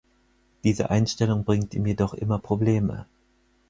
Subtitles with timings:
[0.63, 3.05] Diese Einstellung bringt ihm jedoch immer Probleme.